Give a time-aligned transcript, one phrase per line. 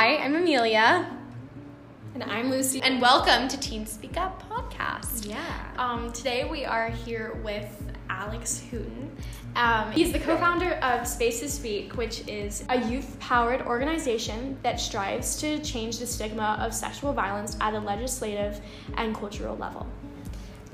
[0.00, 1.14] Hi, I'm Amelia,
[2.14, 2.80] And I'm Lucy.
[2.80, 5.28] and welcome to Teen Speak Up podcast.
[5.28, 5.72] yeah.
[5.76, 7.68] Um, today we are here with
[8.08, 9.10] Alex Hooten.
[9.56, 14.56] Um, he's the co founder of Space to Speak, which is a youth powered organization
[14.62, 18.58] that strives to change the stigma of sexual violence at a legislative
[18.96, 19.86] and cultural level.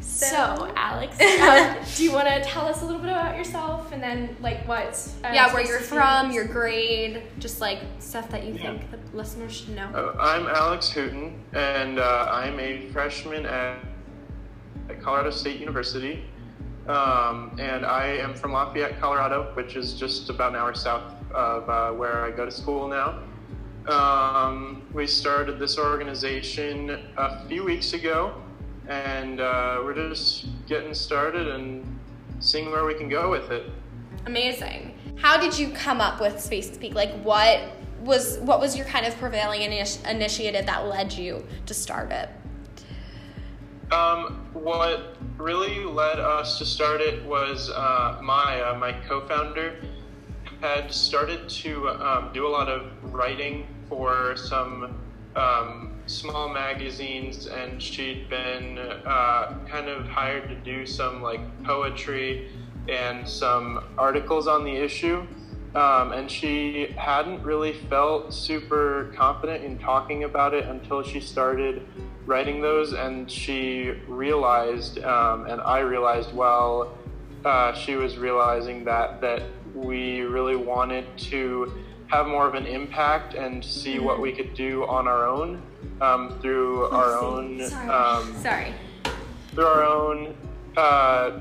[0.07, 3.91] So, So- Alex, uh, do you want to tell us a little bit about yourself
[3.93, 4.97] and then, like, what?
[5.25, 8.63] Uh, yeah, where you're from, your grade, just like stuff that you Yeah.
[8.79, 9.87] think the listeners should know.
[9.95, 13.79] Uh, I'm Alex Hooten, and uh, I'm a freshman at,
[14.89, 16.25] at Colorado State University.
[16.87, 21.03] Um, and I am from Lafayette, Colorado, which is just about an hour south
[21.33, 23.19] of uh, where I go to school now.
[23.93, 28.41] Um, we started this organization a few weeks ago,
[28.89, 31.85] and uh, we're just getting started and
[32.41, 33.71] seeing where we can go with it.
[34.27, 34.97] Amazing.
[35.17, 36.95] How did you come up with Space Speak?
[36.95, 37.61] Like, what
[38.01, 42.29] was what was your kind of prevailing initi- initiative that led you to start it?
[43.93, 49.77] Um, what really led us to start it was uh, Maya, my co-founder,
[50.61, 54.99] had started to um, do a lot of writing for some
[55.37, 62.49] um, small magazines, and she'd been uh, kind of hired to do some like poetry
[62.89, 65.27] and some articles on the issue.
[65.75, 71.87] Um, and she hadn't really felt super confident in talking about it until she started
[72.25, 76.97] writing those, and she realized, um, and I realized while
[77.45, 79.43] uh, she was realizing that that
[79.75, 81.73] we really wanted to
[82.07, 85.63] have more of an impact and see what we could do on our own
[86.01, 87.89] um, through our own Sorry.
[87.89, 88.75] um, Sorry.
[89.55, 90.35] through our own
[90.77, 91.39] uh,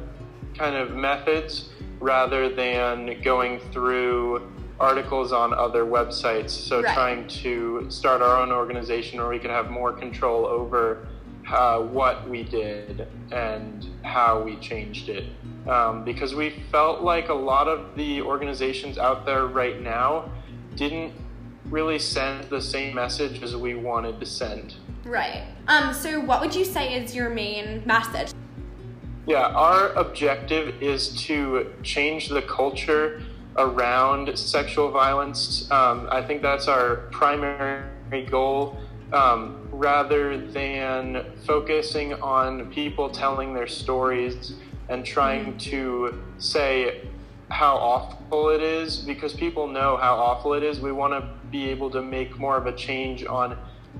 [0.57, 6.49] kind of methods rather than going through articles on other websites.
[6.51, 6.93] So Right.
[6.93, 11.07] trying to start our own organization where we could have more control over
[11.49, 15.25] uh, what we did and how we changed it.
[15.67, 20.29] Um, because we felt like a lot of the organizations out there right now
[20.75, 21.13] didn't
[21.69, 24.75] really send the same message as we wanted to send.
[25.03, 25.43] Right.
[25.67, 25.93] Um.
[25.93, 28.33] So, what would you say is your main message?
[29.27, 33.23] Yeah, our objective is to change the culture
[33.57, 35.69] around sexual violence.
[35.71, 38.77] Um, I think that's our primary goal.
[39.13, 44.53] Um, rather than focusing on people telling their stories
[44.89, 47.01] and trying to say
[47.49, 51.69] how awful it is, because people know how awful it is, we want to be
[51.69, 53.57] able to make more of a change on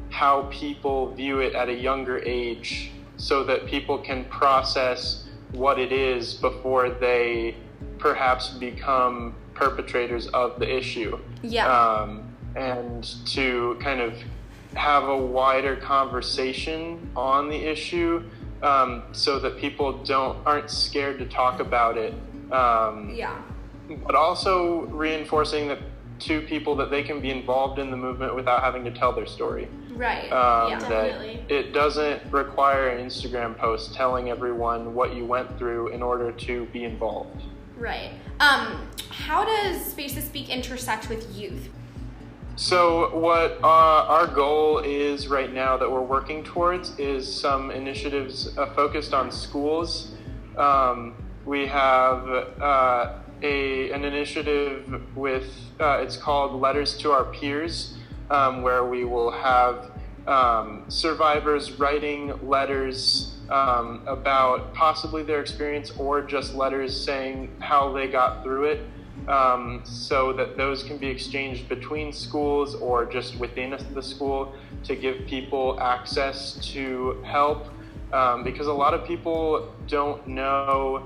[0.09, 5.91] how people view it at a younger age so that people can process what it
[5.91, 7.55] is before they
[7.97, 11.17] perhaps become perpetrators of the issue.
[11.41, 11.67] Yeah.
[11.67, 14.13] Um, and to kind of
[14.73, 18.23] have a wider conversation on the issue
[18.61, 22.13] um, so that people don't aren't scared to talk about it.
[22.51, 23.41] Um, yeah.
[24.05, 25.79] but also reinforcing that
[26.17, 29.25] to people that they can be involved in the movement without having to tell their
[29.25, 29.67] story.
[29.91, 30.31] Right.
[30.31, 30.79] Um, yeah.
[30.79, 31.45] that Definitely.
[31.49, 36.65] it doesn't require an Instagram post telling everyone what you went through in order to
[36.67, 37.41] be involved.
[37.77, 38.11] Right.
[38.39, 38.87] Um.
[39.09, 41.69] How does Space to Speak intersect with youth?
[42.57, 43.67] So, what uh,
[44.07, 49.31] our goal is right now that we're working towards is some initiatives uh, focused on
[49.31, 50.11] schools.
[50.57, 52.27] Um, we have
[52.59, 55.47] uh, a an initiative with
[55.79, 57.95] uh, it's called Letters to Our Peers,
[58.29, 59.91] um, where we will have
[60.27, 68.07] um, survivors writing letters um, about possibly their experience or just letters saying how they
[68.07, 68.81] got through it
[69.27, 74.95] um, so that those can be exchanged between schools or just within the school to
[74.95, 77.67] give people access to help.
[78.13, 81.03] Um, because a lot of people don't know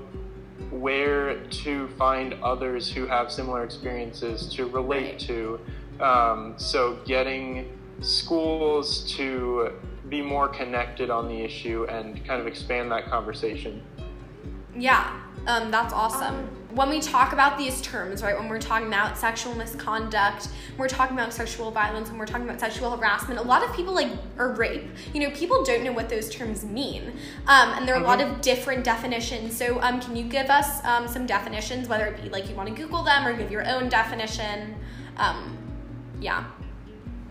[0.80, 5.60] where to find others who have similar experiences to relate to.
[6.00, 9.72] Um, so, getting schools to
[10.08, 13.82] be more connected on the issue and kind of expand that conversation.
[14.76, 15.20] Yeah.
[15.46, 15.70] Um.
[15.70, 16.48] That's awesome.
[16.74, 21.16] when we talk about these terms, right, when we're talking about sexual misconduct, we're talking
[21.16, 24.08] about sexual violence, and we're talking about sexual harassment, a lot of people like,
[24.38, 27.12] or rape, you know, people don't know what those terms mean.
[27.48, 29.56] Um, and there are a lot of different definitions.
[29.56, 32.68] So, um, can you give us um, some definitions, whether it be like you want
[32.68, 34.76] to Google them or give your own definition?
[35.16, 35.58] Um,
[36.20, 36.44] yeah.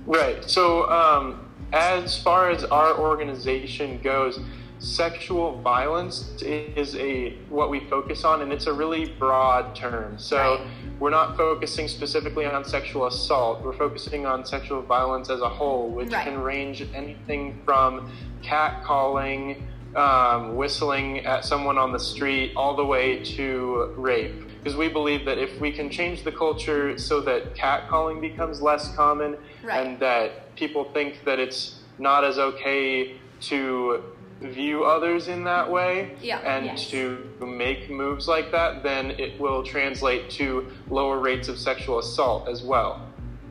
[0.06, 0.44] Right.
[0.50, 4.39] So, um, as far as our organization goes,
[4.80, 10.38] sexual violence is a what we focus on and it's a really broad term so
[10.38, 10.68] Right.
[11.00, 15.90] we're not focusing specifically on sexual assault we're focusing on sexual violence as a whole
[15.90, 16.24] which Right.
[16.24, 18.10] can range anything from
[18.42, 19.62] catcalling
[19.96, 25.26] um, whistling at someone on the street all the way to rape because we believe
[25.26, 29.86] that if we can change the culture so that catcalling becomes less common Right.
[29.86, 34.04] and that people think that it's not as okay to
[34.41, 36.39] view others in that way Yeah.
[36.39, 36.89] and Yes.
[36.91, 42.47] to make moves like that, then it will translate to lower rates of sexual assault
[42.47, 43.01] as well.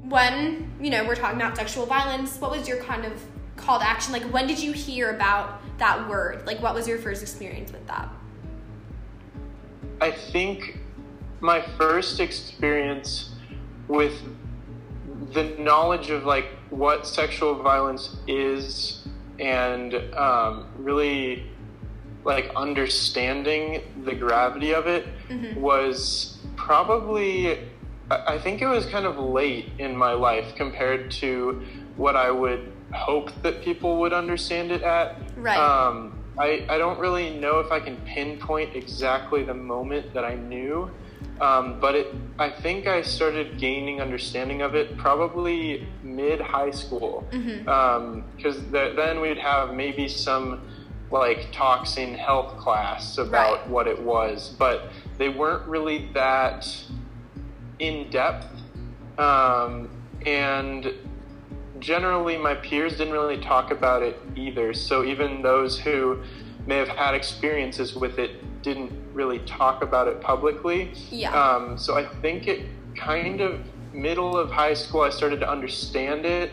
[0.05, 3.23] when you know we're talking about sexual violence what was your kind of
[3.57, 6.97] call to action like when did you hear about that word like what was your
[6.97, 8.09] first experience with that
[10.01, 10.79] I think
[11.41, 13.35] my first experience
[13.87, 14.15] with
[15.35, 19.07] the knowledge of like what sexual violence is
[19.39, 21.45] and um, really
[22.25, 25.07] like understanding the gravity of it
[25.57, 27.59] was probably
[28.11, 31.63] I I think it was kind of late in my life compared to
[31.97, 35.17] what I would hope that people would understand it at.
[35.37, 35.59] Right.
[35.59, 40.37] Um, I, I don't really know if I can pinpoint exactly the moment that I
[40.37, 40.91] knew,
[41.41, 47.27] um, but it I think I started gaining understanding of it probably mid high school,
[47.31, 50.61] because th- then we'd have maybe some
[51.11, 53.69] like talks in health class about Right.
[53.69, 56.69] what it was, but they weren't really that
[57.79, 58.47] in depth,
[59.19, 59.89] um,
[60.27, 60.93] and
[61.79, 64.75] generally my peers didn't really talk about it either.
[64.75, 66.23] So even those who
[66.67, 68.33] may have had experiences with it
[68.63, 70.93] didn't really talk about it publicly.
[71.11, 71.33] Yeah.
[71.33, 72.67] Um, so I think it
[72.97, 73.61] kind of
[73.93, 76.51] middle of high school I started to understand it,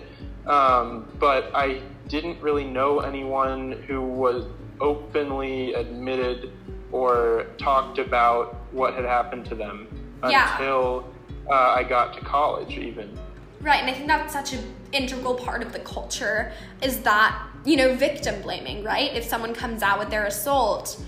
[0.47, 4.45] um, but I didn't really know anyone who was
[4.79, 6.51] openly admitted
[6.91, 9.87] or talked about what had happened to them
[10.23, 10.51] Yeah.
[10.53, 11.11] until
[11.49, 13.17] uh, I got to college, even.
[13.61, 17.77] Right, and I think that's such an integral part of the culture is that, you
[17.77, 19.13] know, victim blaming, right?
[19.13, 21.01] If someone comes out with their assault,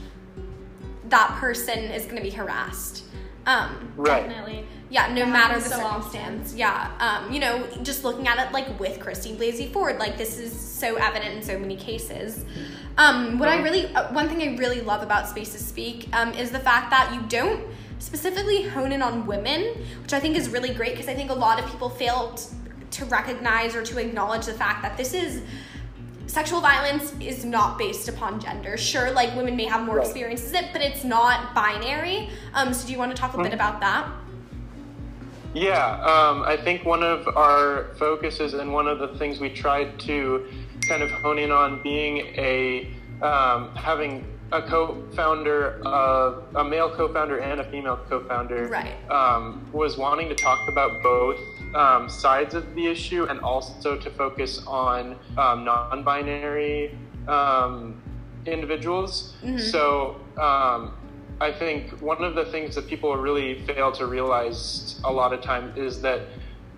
[1.10, 3.04] that person is going to be harassed.
[3.46, 4.28] Um, Right.
[4.28, 4.66] Definitely.
[4.90, 6.02] yeah, no That matter the happens so often.
[6.12, 6.56] circumstance.
[6.56, 10.38] Yeah, um, you know, just looking at it like with Christine Blasey Ford, like this
[10.38, 12.44] is so evident in so many cases.
[12.98, 16.52] Um, what I really, uh, one thing I really love about Spaces Speak um, is
[16.52, 17.64] the fact that you don't
[18.00, 19.62] specifically hone in on women,
[20.04, 22.50] which I think is really great because I think a lot of people fail t-
[22.92, 25.42] to recognize or to acknowledge the fact that this is
[26.38, 28.78] sexual violence is not based upon gender.
[28.78, 30.06] Sure, like women may have more Right.
[30.06, 32.30] experiences it, but it's not binary.
[32.54, 34.08] Um, so do you want to talk a bit about that?
[35.56, 40.00] Yeah, um, I think one of our focuses and one of the things we tried
[40.02, 40.46] to
[40.88, 42.88] kind of hone in on being a
[43.24, 48.96] um, having a co-founder, uh, a male co-founder and a female co-founder, Right.
[49.12, 51.40] um, was wanting to talk about both
[51.76, 56.98] um, sides of the issue and also to focus on um, non-binary
[57.28, 58.02] um,
[58.46, 59.36] individuals.
[59.58, 60.94] So um,
[61.42, 65.42] I think one of the things that people really fail to realize a lot of
[65.42, 66.22] time is that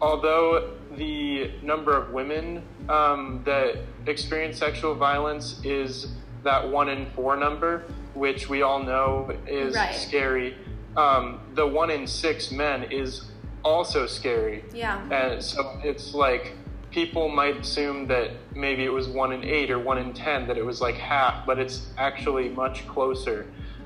[0.02, 3.76] although the number of women um, that
[4.08, 6.08] experience sexual violence is
[6.44, 7.84] that one in four number,
[8.14, 9.94] which we all know is Right.
[9.96, 10.56] scary,
[10.96, 13.26] um, the one in six men is
[13.64, 14.64] also scary.
[14.74, 15.02] Yeah.
[15.12, 16.54] And so it's like
[16.92, 20.58] people might assume that maybe it was one in eight or one in ten, that
[20.58, 23.46] it was like half, but it's actually much closer.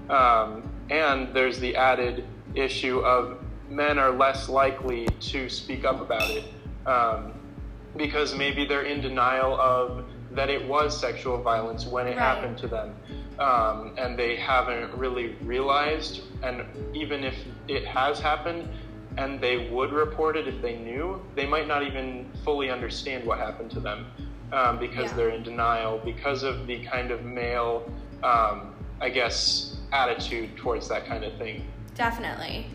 [0.09, 2.23] Um, and there's the added
[2.55, 6.45] issue of men are less likely to speak up about it
[6.85, 7.33] um,
[7.97, 12.19] because maybe they're in denial of that it was sexual violence when it Right.
[12.19, 12.95] happened to them.
[13.39, 16.63] Um, and they haven't really realized, and
[16.93, 17.35] even if
[17.67, 18.67] it has happened,
[19.17, 23.37] and they would report it if they knew, they might not even fully understand what
[23.39, 24.05] happened to them
[24.51, 25.17] um, because Yeah.
[25.17, 27.91] they're in denial because of the kind of male,
[28.23, 31.65] um, I guess, attitude towards that kind of thing.
[31.95, 32.67] Definitely.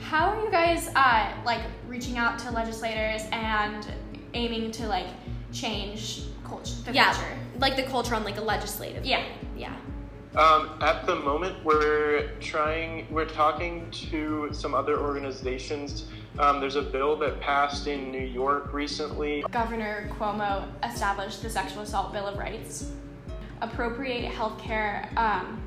[0.00, 3.86] How are you guys uh, like reaching out to legislators and
[4.34, 5.06] aiming to like
[5.52, 6.74] change culture?
[6.84, 7.12] The yeah.
[7.12, 7.38] culture?
[7.58, 9.04] Like the culture on like a legislative.
[9.04, 9.18] Yeah.
[9.18, 9.32] level.
[9.56, 9.76] Yeah.
[10.36, 16.06] Um, at the moment, we're trying, we're talking to some other organizations.
[16.38, 19.44] Um, there's a bill that passed in New York recently.
[19.50, 22.92] Governor Cuomo established the Sexual Assault Bill of Rights,
[23.60, 25.60] appropriate healthcare um,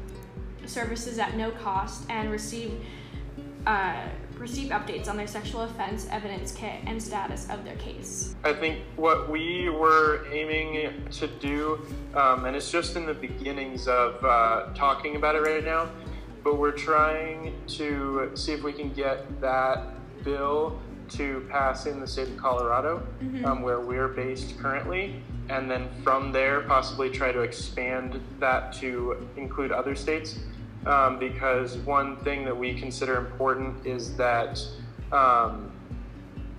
[0.66, 2.72] services at no cost, and receive
[3.68, 4.08] uh,
[4.44, 8.36] receive updates on their sexual offense evidence kit and status of their case.
[8.44, 11.80] I think what we were aiming to do,
[12.14, 15.90] um, and it's just in the beginnings of uh, talking about it right now,
[16.44, 19.80] but we're trying to see if we can get that
[20.26, 20.78] bill
[21.10, 23.46] to pass in the state of Colorado, mm-hmm.
[23.46, 29.26] um, where we're based currently, and then from there possibly try to expand that to
[29.38, 30.40] include other states.
[30.86, 34.60] Um, because one thing that we consider important is that
[35.12, 35.72] um,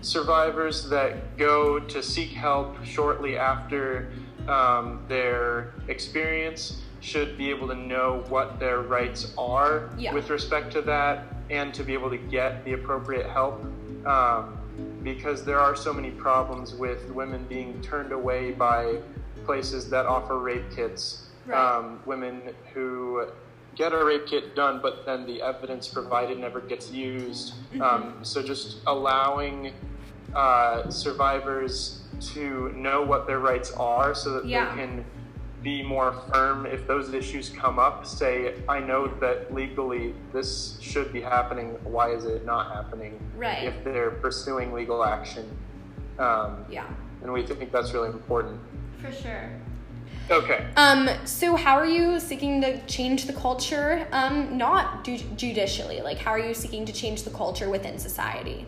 [0.01, 4.11] survivors that go to seek help shortly after
[4.49, 10.15] um, their experience should be able to know what their rights are yeah.
[10.15, 13.63] with respect to that and to be able to get the appropriate help
[14.07, 14.59] um,
[15.03, 18.97] because there are so many problems with women being turned away by
[19.45, 21.27] places that offer rape kits.
[21.47, 21.77] Right.
[21.77, 22.41] Um, women
[22.73, 23.29] who
[23.75, 27.55] get a rape kit done, but then the evidence provided never gets used.
[27.73, 27.83] Mm-hmm.
[27.83, 29.73] Um, so just allowing
[30.35, 34.71] uh, survivors to know what their rights are so that yeah.
[34.71, 35.05] they can
[35.63, 38.07] be more firm if those issues come up.
[38.07, 41.71] Say, I know that legally this should be happening.
[41.85, 43.19] Why is it not happening?
[43.37, 43.65] Right.
[43.65, 45.49] If they're pursuing legal action.
[46.19, 46.87] Um, yeah.
[47.23, 48.61] And we think that's really important.
[48.99, 49.51] For sure.
[50.31, 50.67] Okay.
[50.77, 54.07] Um, so how are you seeking to change the culture?
[54.11, 56.01] Um, not ju- judicially.
[56.01, 58.67] Like, how are you seeking to change the culture within society?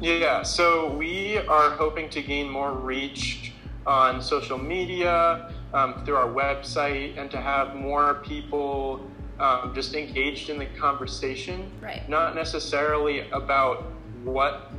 [0.00, 0.42] Yeah.
[0.42, 3.52] So we are hoping to gain more reach
[3.86, 9.00] on social media, um, through our website, and to have more people
[9.38, 11.70] um, just engaged in the conversation.
[11.80, 12.08] Right.
[12.08, 13.84] Not necessarily about
[14.22, 14.72] what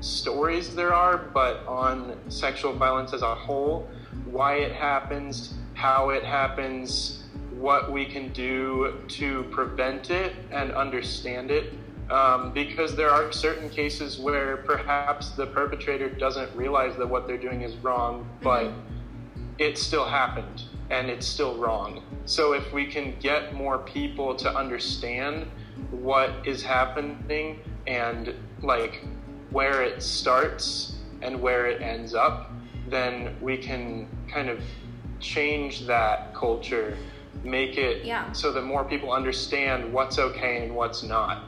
[0.00, 3.88] stories there are, but on sexual violence as a whole,
[4.24, 11.50] why it happens, how it happens, what we can do to prevent it and understand
[11.50, 11.72] it.
[12.10, 17.38] Um, because there are certain cases where perhaps the perpetrator doesn't realize that what they're
[17.38, 18.80] doing is wrong, but mm-hmm.
[19.58, 22.02] it still happened and it's still wrong.
[22.26, 25.46] So if we can get more people to understand
[25.90, 29.02] what is happening and like
[29.50, 32.51] where it starts and where it ends up,
[32.92, 34.60] then we can kind of
[35.18, 36.96] change that culture,
[37.42, 38.30] make it yeah.
[38.32, 41.44] so that more people understand what's okay and what's not.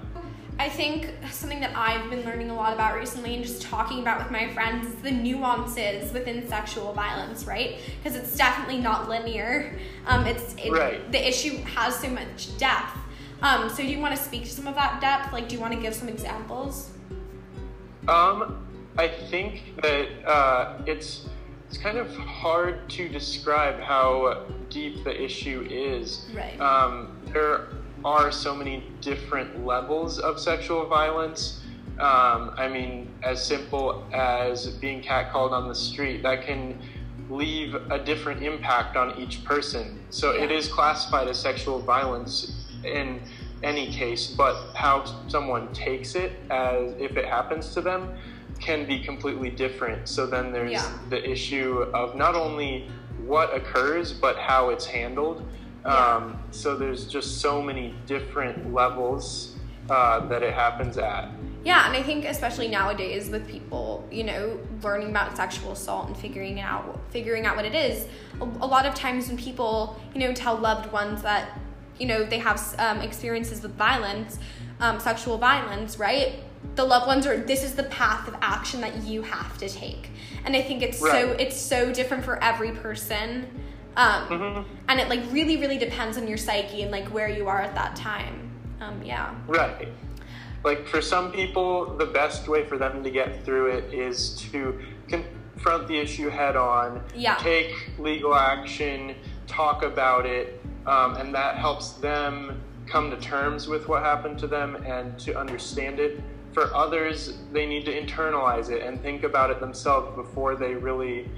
[0.59, 4.19] I think something that I've been learning a lot about recently and just talking about
[4.19, 7.79] with my friends is the nuances within sexual violence, right?
[7.99, 9.77] Because it's definitely not linear.
[10.07, 11.11] Um, it's it, right.
[11.11, 12.97] the issue has so much depth.
[13.43, 15.33] Um, so do you want to speak to some of that depth?
[15.33, 16.93] Like, do you want to give some examples?
[18.07, 18.65] Um,
[18.97, 21.27] I think that uh, it's
[21.75, 26.25] it's kind of hard to describe how deep the issue is.
[26.33, 26.59] Right.
[26.61, 27.67] Um, there
[28.05, 31.63] are so many different levels of sexual violence.
[31.95, 36.79] Um, I mean, as simple as being catcalled on the street, that can
[37.29, 39.99] leave a different impact on each person.
[40.11, 40.45] So yeah.
[40.45, 43.21] it is classified as sexual violence in
[43.65, 48.17] any case, but how someone takes it as if it happens to them
[48.61, 50.09] can be completely different.
[50.09, 50.99] So then there's yeah.
[51.11, 52.89] the issue of not only
[53.25, 55.47] what occurs, but how it's handled.
[55.85, 59.57] Um, so there's just so many different levels
[59.91, 61.31] uh, that it happens at.
[61.63, 66.17] Yeah, and I think especially nowadays with people, you know, learning about sexual assault and
[66.17, 68.07] figuring out figuring out what it is,
[68.41, 71.59] a, a lot of times when people, you know, tell loved ones that,
[71.99, 74.39] you know, they have um, experiences with violence,
[74.81, 76.41] um, sexual violence, right?
[76.75, 80.11] The loved ones are this is the path of action that you have to take,
[80.45, 81.13] and I think it's right.
[81.13, 83.47] so it's so different for every person
[83.97, 84.75] um, mm-hmm.
[84.89, 87.75] And it like really, really depends on your psyche and like where you are at
[87.75, 88.51] that time.
[88.81, 89.35] Um, yeah.
[89.47, 89.89] Right.
[90.65, 94.81] Like for some people, the best way for them to get through it is to
[95.09, 97.37] confront the issue head on, yeah.
[97.37, 99.15] take legal action,
[99.47, 104.47] talk about it, um, and that helps them come to terms with what happened to
[104.47, 106.21] them and to understand it.
[106.55, 111.29] For others, they need to internalize it and think about it themselves before they really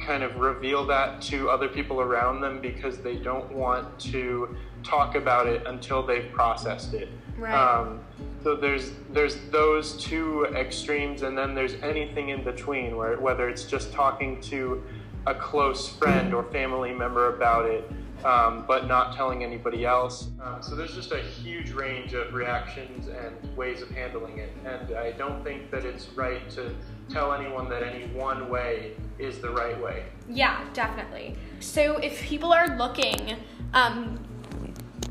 [0.00, 5.14] kind of reveal that to other people around them because they don't want to talk
[5.14, 7.08] about it until they've processed it.
[7.38, 7.54] Right.
[7.54, 8.00] Um,
[8.42, 13.64] so there's there's those two extremes, and then there's anything in between, where whether it's
[13.64, 14.82] just talking to
[15.26, 17.90] a close friend or family member about it,
[18.24, 20.28] um, but not telling anybody else.
[20.42, 24.96] Um, so there's just a huge range of reactions and ways of handling it, and
[24.96, 26.74] I don't think that it's right to
[27.08, 30.04] tell anyone that any one way is the right way.
[30.28, 31.36] Yeah, definitely.
[31.60, 33.36] So if people are looking,
[33.74, 34.18] um,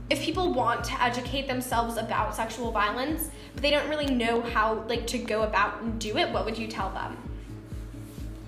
[0.10, 4.84] if people want to educate themselves about sexual violence, but they don't really know how
[4.88, 7.18] like to go about and do it, what would you tell them?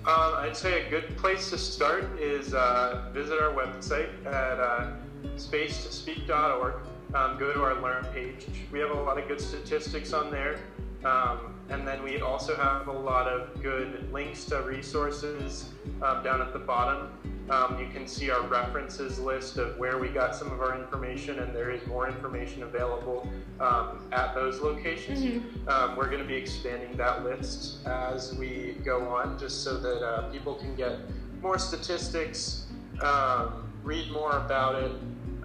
[0.06, 4.92] Um, I'd say a good place to start is uh, visit our website at uh,
[5.36, 6.74] spacetospeak.org.
[7.14, 8.46] Um, go to our Learn page.
[8.70, 10.58] We have a lot of good statistics on there.
[11.04, 15.70] Um, and then we also have a lot of good links to resources
[16.02, 17.10] um, down at the bottom.
[17.50, 21.38] Um, you can see our references list of where we got some of our information,
[21.38, 23.26] and there is more information available
[23.58, 25.20] um, at those locations.
[25.20, 25.68] Mm-hmm.
[25.68, 30.04] Um, we're going to be expanding that list as we go on, just so that
[30.04, 30.98] uh, people can get
[31.40, 32.66] more statistics,
[33.02, 34.92] um, read more about it.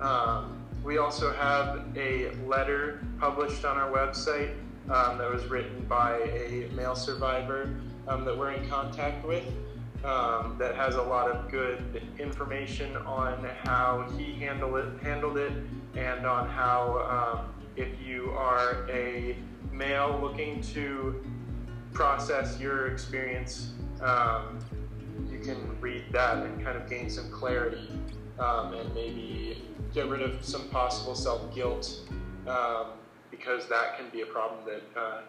[0.01, 4.53] Um, we also have a letter published on our website
[4.89, 7.73] um, that was written by a male survivor
[8.09, 9.45] um, that we're in contact with
[10.03, 15.53] um, that has a lot of good information on how he handled it, handled it
[15.95, 19.37] and on how um, if you are a
[19.71, 21.23] male looking to
[21.93, 24.59] process your experience, um,
[25.31, 27.89] you can read that and kind of gain some clarity
[28.39, 32.01] um, and maybe get rid of some possible self guilt
[32.47, 32.87] um,
[33.31, 35.21] because that can be a problem that uh,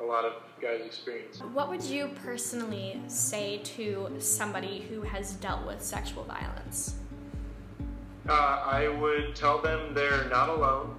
[0.00, 1.40] a lot of guys experience.
[1.52, 6.96] What would you personally say to somebody who has dealt with sexual violence?
[8.28, 10.96] Uh, I would tell them they're not alone.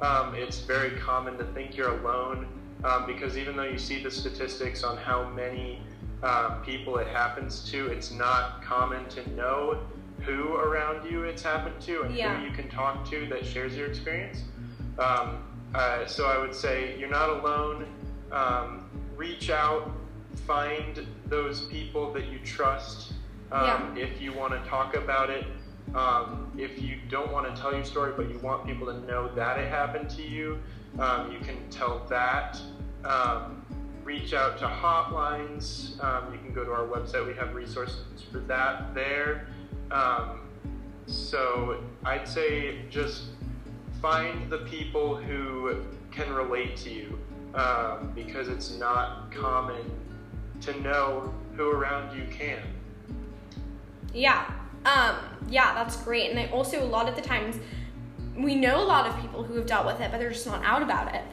[0.00, 2.46] Um, it's very common to think you're alone
[2.84, 5.82] um, because even though you see the statistics on how many
[6.22, 9.80] uh, people it happens to, it's not common to know
[10.20, 12.38] who around you it's happened to and Yeah.
[12.38, 14.42] who you can talk to that shares your experience.
[14.98, 15.42] Um,
[15.74, 17.86] uh, so I would say you're not alone.
[18.30, 19.90] Um, reach out,
[20.46, 23.12] find those people that you trust.
[23.50, 25.46] Um, If you want to talk about it,
[25.94, 29.34] um, if you don't want to tell your story, but you want people to know
[29.34, 30.58] that it happened to you,
[30.98, 32.60] um, you can tell that.
[33.04, 33.64] Um,
[34.04, 36.02] reach out to hotlines.
[36.02, 37.26] Um, you can go to our website.
[37.26, 39.46] We have resources for that there.
[39.90, 40.40] Um,
[41.06, 43.24] so I'd say just
[44.00, 47.18] find the people who can relate to you
[47.58, 49.90] um, because it's not common
[50.60, 52.62] to know who around you can.
[54.14, 54.50] Yeah.
[54.84, 55.16] Um,
[55.48, 56.30] yeah, that's great.
[56.30, 57.56] And I also, a lot of the times,
[58.36, 60.64] we know a lot of people who have dealt with it, but they're just not
[60.64, 61.24] out about it.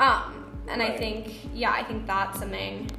[0.00, 2.90] Um, and I think, yeah, I think that's something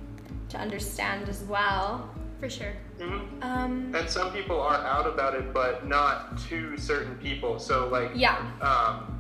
[0.50, 2.10] to understand as well.
[2.40, 2.74] For sure.
[2.98, 7.60] hmm Um, And some people are out about it, but not to certain people.
[7.60, 8.38] So, like, yeah.
[8.62, 9.20] um,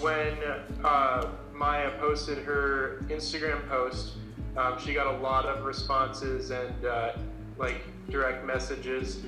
[0.00, 0.36] when
[0.84, 1.26] uh,
[1.62, 4.14] Maya posted her Instagram post,
[4.56, 7.12] um, she got a lot of responses and uh,
[7.56, 9.20] like direct messages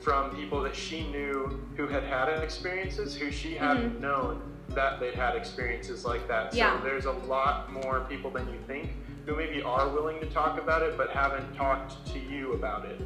[0.00, 5.14] from people that she knew who had had experiences, who she hadn't known that they'd
[5.14, 6.54] had experiences like that.
[6.54, 6.80] So Yeah.
[6.82, 8.92] there's a lot more people than you think
[9.26, 12.98] who maybe are willing to talk about it, but haven't talked to you about it.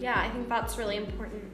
[0.00, 1.44] Yeah, I think that's really important.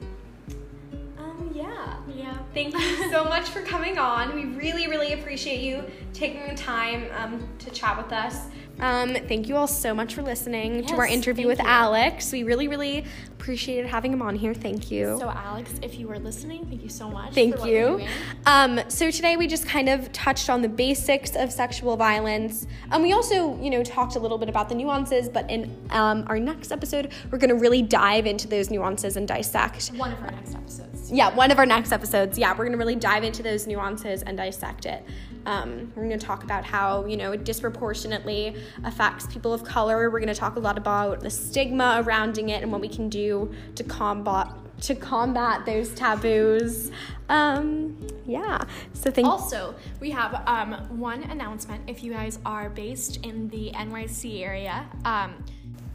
[1.61, 1.97] Yeah.
[2.15, 2.37] Yeah.
[2.53, 4.35] Thank you so much for coming on.
[4.35, 8.47] We really, really appreciate you taking the time um, to chat with us.
[8.81, 11.65] Um, thank you all so much for listening to our interview with you.
[11.65, 12.31] Alex.
[12.31, 13.05] We really, really
[13.41, 14.53] appreciated having him on here.
[14.53, 15.17] Thank you.
[15.19, 17.33] So, Alex, if you were listening, thank you so much.
[17.33, 18.01] Thank for you're
[18.45, 22.67] Um, so today we just kind of touched on the basics of sexual violence.
[22.91, 26.25] Um, we also, you know, talked a little bit about the nuances, but in um,
[26.27, 29.89] our next episode, we're going to really dive into those nuances and dissect.
[29.89, 31.11] One of our next episodes.
[31.11, 32.37] Yeah, one of our next episodes.
[32.37, 35.03] Yeah, we're going to really dive into those nuances and dissect it.
[35.45, 40.09] Um, we're going to talk about how, you know, it disproportionately affects people of color.
[40.09, 43.09] We're going to talk a lot about the stigma surrounding it and what we can
[43.09, 44.49] do to combat
[44.81, 46.91] to combat those taboos.
[47.29, 48.63] Um, yeah.
[48.93, 51.83] So thank Also, we have um, one announcement.
[51.87, 55.43] If you guys are based in the NYC area, um,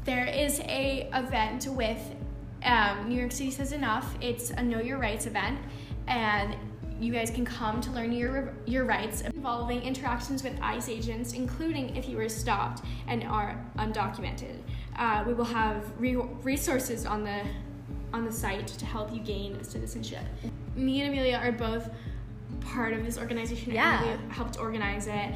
[0.04, 1.98] there is a event with
[2.62, 4.16] um, New York City Says Enough.
[4.20, 5.58] It's a Know Your Rights event,
[6.06, 6.56] and
[7.00, 11.94] you guys can come to learn your your rights involving interactions with ICE agents, including
[11.96, 14.56] if you were stopped and are undocumented.
[14.96, 17.42] Uh, we will have re- resources on the
[18.12, 20.22] on the site to help you gain citizenship.
[20.74, 21.90] Me and Amelia are both
[22.60, 24.02] part of this organization Yeah.
[24.04, 25.32] and we helped organize it.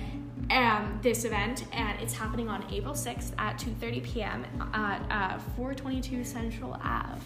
[0.50, 4.44] Um, this event and it's happening on April 6th at 2:30 p.m.
[4.74, 7.20] at uh, 422 Central Ave,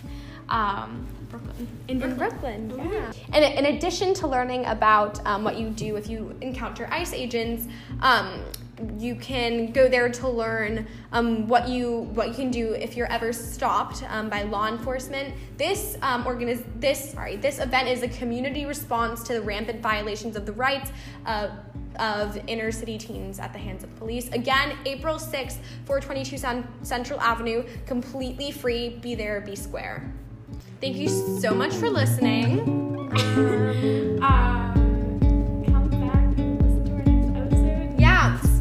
[0.50, 1.68] um, Brooklyn.
[1.88, 2.68] In Brooklyn.
[2.68, 2.92] Brooklyn.
[2.92, 3.12] Yeah.
[3.32, 7.66] And in addition to learning about um, what you do if you encounter ICE agents,
[8.02, 8.42] um,
[8.98, 13.10] you can go there to learn um, what you what you can do if you're
[13.10, 15.34] ever stopped um, by law enforcement.
[15.56, 20.36] This um, organiz- this sorry this event is a community response to the rampant violations
[20.36, 20.90] of the rights
[21.26, 21.52] of
[22.00, 24.28] of inner city teens at the hands of police.
[24.32, 26.38] Again, April 6th, 422
[26.82, 28.98] Central Avenue, completely free.
[29.00, 30.12] Be there, be square.
[30.80, 32.60] Thank you so much for listening.
[34.20, 34.60] Um,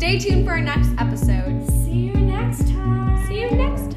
[0.04, 1.66] Stay tuned for our next episode.
[1.66, 3.26] See you next time.
[3.26, 3.93] See you next time.